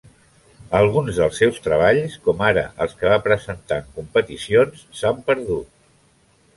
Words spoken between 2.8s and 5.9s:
els que va presentar en competicions s'han perdut.